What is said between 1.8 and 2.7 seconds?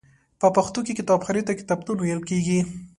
ویل کیږی.